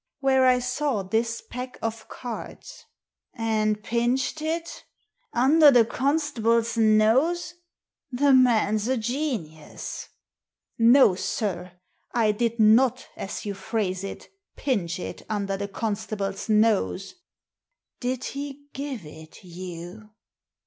"Where 0.19 0.47
I 0.47 0.57
saw 0.57 1.03
this 1.03 1.43
pack 1.47 1.77
of 1.79 2.07
cards." 2.09 2.85
"And 3.35 3.83
pinched 3.83 4.41
it? 4.41 4.83
Under 5.31 5.69
the 5.69 5.85
constable's 5.85 6.75
nose. 6.75 7.53
The 8.11 8.33
man's 8.33 8.87
a 8.87 8.97
genius." 8.97 10.07
"No, 10.79 11.13
sir; 11.13 11.73
I 12.15 12.31
did 12.31 12.59
not, 12.59 13.09
as 13.15 13.45
you 13.45 13.53
phrase 13.53 14.03
it, 14.03 14.27
pinch 14.55 14.97
it, 14.97 15.21
under 15.29 15.55
the 15.55 15.67
constable's 15.67 16.49
nose."" 16.49 17.13
Did 18.01 18.23
he 18.23 18.69
give 18.73 19.05
it 19.05 19.43
you 19.43 20.09